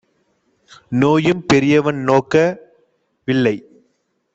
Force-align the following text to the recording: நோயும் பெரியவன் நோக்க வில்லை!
நோயும் 0.91 1.45
பெரியவன் 1.45 2.01
நோக்க 2.03 2.35
வில்லை! 3.27 3.55